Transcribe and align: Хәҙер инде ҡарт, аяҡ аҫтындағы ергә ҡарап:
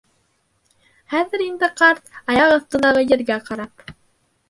Хәҙер 1.15 1.45
инде 1.49 1.71
ҡарт, 1.83 2.11
аяҡ 2.35 2.57
аҫтындағы 2.59 3.09
ергә 3.15 3.43
ҡарап: 3.51 3.91